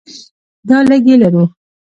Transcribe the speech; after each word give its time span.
دا 0.67 0.77
لږې 0.89 1.15
لرو. 1.21 1.43